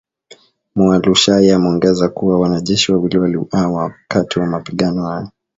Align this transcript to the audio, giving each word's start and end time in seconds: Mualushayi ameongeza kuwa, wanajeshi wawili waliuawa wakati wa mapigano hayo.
Mualushayi 0.75 1.51
ameongeza 1.51 2.09
kuwa, 2.09 2.39
wanajeshi 2.39 2.91
wawili 2.91 3.17
waliuawa 3.17 3.81
wakati 3.83 4.39
wa 4.39 4.45
mapigano 4.45 5.05
hayo. 5.07 5.29